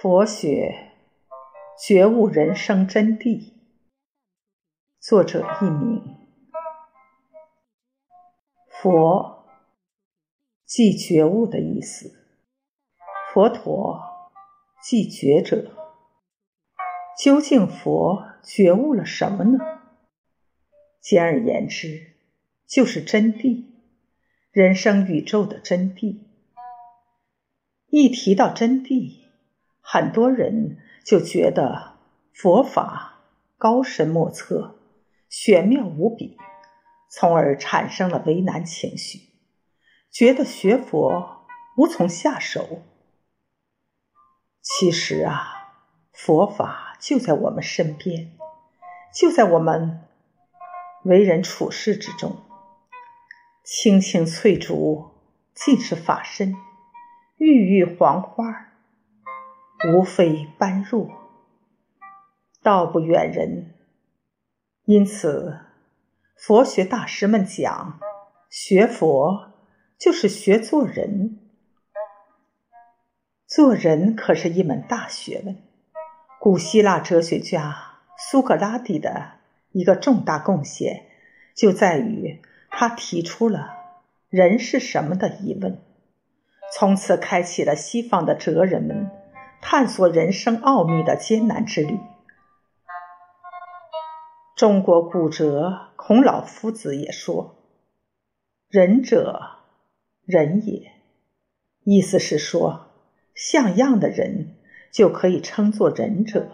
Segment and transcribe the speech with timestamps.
[0.00, 0.92] 佛学
[1.76, 3.54] 觉悟人生真谛，
[5.00, 6.00] 作者佚名。
[8.68, 9.44] 佛
[10.64, 12.12] 即觉悟的意思，
[13.34, 14.00] 佛陀
[14.80, 15.74] 即觉者。
[17.20, 19.58] 究竟佛觉悟了什么呢？
[21.00, 22.14] 简而言之，
[22.68, 23.64] 就是真谛，
[24.52, 26.20] 人生宇宙的真谛。
[27.88, 29.17] 一提到真谛，
[29.90, 31.94] 很多人就觉得
[32.34, 33.20] 佛法
[33.56, 34.78] 高深莫测、
[35.30, 36.36] 玄妙无比，
[37.10, 39.30] 从而产生了为难情绪，
[40.10, 41.46] 觉得学佛
[41.78, 42.82] 无从下手。
[44.60, 45.72] 其实啊，
[46.12, 48.32] 佛法就在我们身边，
[49.14, 50.02] 就在我们
[51.04, 52.36] 为人处事之中。
[53.64, 55.12] 青青翠竹
[55.54, 56.54] 尽是法身，
[57.38, 58.67] 郁郁黄花。
[59.86, 61.08] 无非般若，
[62.62, 63.74] 道不远人。
[64.84, 65.60] 因此，
[66.34, 68.00] 佛学大师们讲，
[68.50, 69.52] 学佛
[69.96, 71.38] 就是学做人。
[73.46, 75.56] 做人可是一门大学问。
[76.40, 79.34] 古希腊哲学家苏格拉底的
[79.70, 81.06] 一个重大贡献，
[81.54, 83.74] 就在于他提出了
[84.28, 85.80] “人是什么”的疑问，
[86.72, 89.10] 从此开启了西方的哲人们。
[89.60, 91.98] 探索人生奥秘的艰难之旅。
[94.56, 97.56] 中国古哲孔老夫子也说
[98.68, 99.58] ：“仁者，
[100.24, 100.92] 仁也。”
[101.84, 102.86] 意思是说，
[103.34, 104.56] 像样的人
[104.92, 106.50] 就可以称作仁者。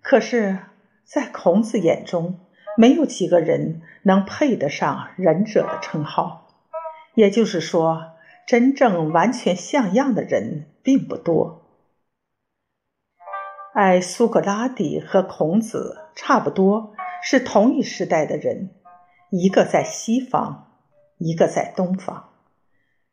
[0.00, 0.58] 可是，
[1.04, 2.40] 在孔子眼中，
[2.76, 6.48] 没有几个人能配得上仁者的称号。
[7.14, 8.12] 也就是说，
[8.46, 11.59] 真正完全像样的人并不多。
[13.72, 16.92] 爱苏格拉底和孔子差不多
[17.22, 18.70] 是同一时代的人，
[19.30, 20.72] 一个在西方，
[21.18, 22.30] 一个在东方，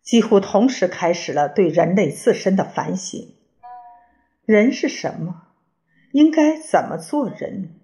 [0.01, 3.35] 几乎同时开始了对人类自身的反省：
[4.46, 5.44] 人是什么？
[6.12, 7.75] 应该怎么做人？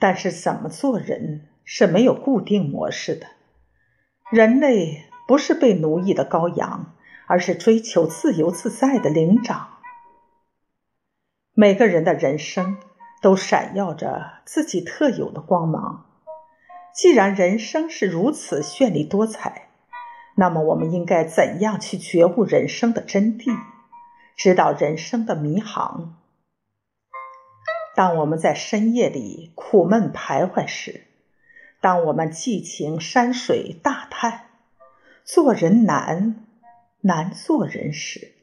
[0.00, 3.28] 但是怎么做人是没有固定模式的。
[4.32, 6.96] 人类不是被奴役的羔羊，
[7.28, 9.77] 而是追求自由自在的灵长。
[11.60, 12.78] 每个人的人生
[13.20, 16.06] 都闪耀着自己特有的光芒。
[16.94, 19.66] 既然人生是如此绚丽多彩，
[20.36, 23.58] 那么我们应该怎样去觉悟人生的真谛，
[24.36, 26.14] 知道人生的迷航？
[27.96, 31.08] 当我们在深夜里苦闷徘徊时，
[31.80, 34.44] 当我们寄情山水大叹
[35.24, 36.46] 做人难
[37.00, 38.34] 难做人时，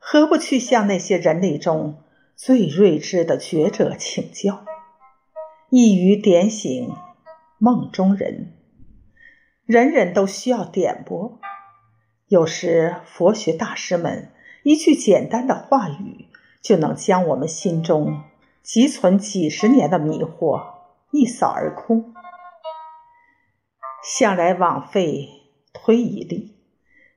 [0.00, 2.02] 何不去向那些人类中？
[2.34, 4.64] 最睿智的觉者请教，
[5.70, 6.92] 一语点醒
[7.58, 8.58] 梦中人。
[9.64, 11.38] 人人都需要点拨，
[12.26, 14.32] 有时佛学大师们
[14.64, 16.26] 一句简单的话语，
[16.60, 18.24] 就能将我们心中
[18.62, 20.62] 积存几十年的迷惑
[21.12, 22.12] 一扫而空。
[24.02, 25.28] 向来枉费
[25.72, 26.56] 推一力，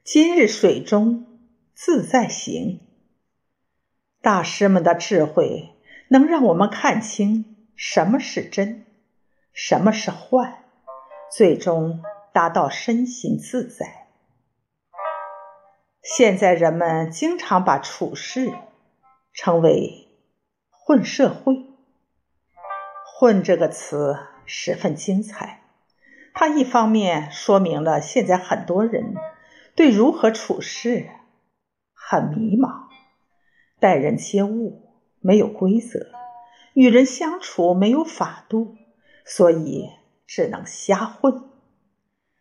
[0.03, 1.26] 今日水中
[1.74, 2.82] 自在行。
[4.25, 5.75] 大师们的智慧
[6.08, 8.84] 能让我们看清什么是真，
[9.53, 10.63] 什么是幻，
[11.31, 12.02] 最终
[12.34, 14.08] 达到身心自在。
[16.02, 18.52] 现在人们经常把处事
[19.31, 20.08] 称为
[20.74, 21.68] “混社会
[23.06, 25.62] ”，“混”这个词十分精彩。
[26.34, 29.14] 它一方面说明了现在很多人
[29.75, 31.12] 对如何处事
[31.94, 32.85] 很迷茫。
[33.85, 34.81] 待人接物
[35.19, 36.07] 没有规则，
[36.73, 38.75] 与人相处没有法度，
[39.23, 39.91] 所以
[40.25, 41.44] 只能瞎混。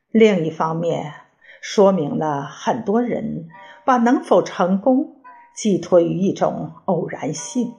[0.09, 1.13] 另一方面，
[1.61, 3.51] 说明了很多人
[3.85, 5.21] 把能否成功
[5.55, 7.75] 寄托于一种偶然性，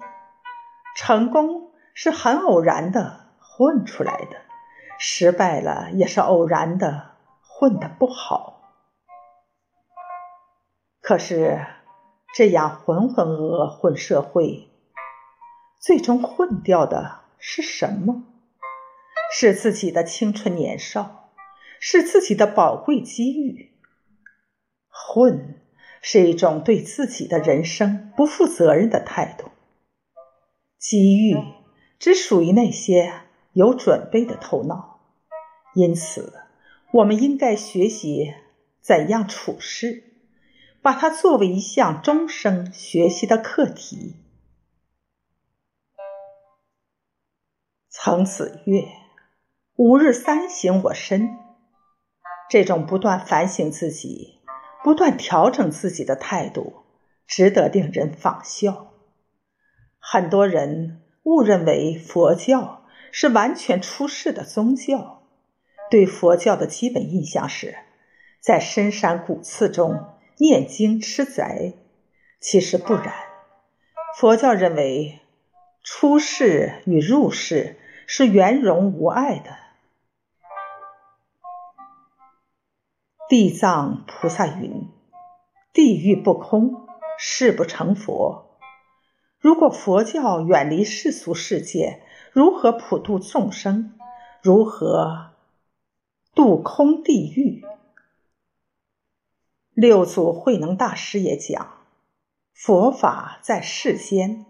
[0.95, 4.37] 成功是很偶然的混出来的，
[4.99, 8.61] 失败了也是偶然的混的不好。
[11.01, 11.65] 可是。
[12.35, 14.67] 这样浑浑噩噩混社会，
[15.79, 18.25] 最终混掉的是什么？
[19.33, 21.31] 是自己的青春年少，
[21.79, 23.71] 是自己的宝贵机遇。
[24.89, 25.61] 混
[26.01, 29.49] 是一种对自己的人生不负责任的态度。
[30.77, 31.37] 机遇
[31.99, 33.13] 只属于那些
[33.53, 34.99] 有准备的头脑，
[35.73, 36.33] 因此，
[36.91, 38.33] 我们应该学习
[38.81, 40.14] 怎样处事。
[40.85, 44.17] 把它作为一项终生学习的课题。
[47.89, 48.83] 曾子曰
[49.77, 51.39] ：“吾日三省吾身。”
[52.51, 54.41] 这种不断反省自己、
[54.83, 56.83] 不断调整自己的态度，
[57.25, 58.93] 值得令人仿效。
[59.97, 65.23] 很多人误认为佛教是完全出世的宗教，
[65.89, 67.75] 对佛教的基本印象是
[68.39, 71.73] 在深山古寺中念经吃斋。
[72.39, 73.13] 其实不然，
[74.17, 75.19] 佛教认为
[75.83, 77.77] 出世与入世
[78.07, 79.57] 是圆融无碍的。
[83.27, 84.87] 地藏菩萨云
[85.73, 86.87] ：“地狱不空，
[87.17, 88.59] 誓不成佛。”
[89.39, 92.01] 如果佛教远离世俗世界，
[92.31, 93.97] 如何普度众生？
[94.43, 95.31] 如何
[96.35, 97.63] 度空地狱？
[99.75, 101.83] 六祖慧能大师也讲
[102.55, 104.45] ：“佛法在世间，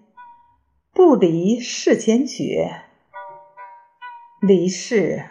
[0.92, 2.84] 不离世间觉，
[4.40, 5.26] 离世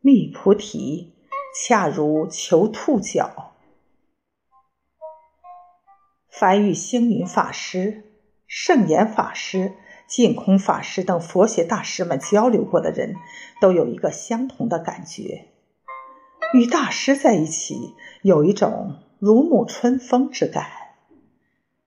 [0.00, 1.12] 觅菩提。”
[1.56, 3.52] 恰如求兔角。
[6.28, 8.12] 凡与星云法师、
[8.48, 9.74] 圣严法师、
[10.08, 13.14] 净空法师等佛学大师们交流过的人，
[13.60, 15.53] 都有一个相同的感觉：
[16.54, 20.68] 与大师在一起，有一种如沐春风之感。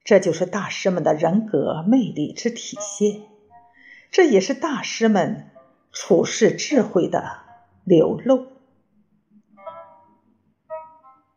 [0.04, 3.22] 这就是大师们的人格魅力之体现，
[4.12, 5.52] 这也是大师们
[5.94, 7.40] 处世智慧的
[7.86, 8.48] 流露。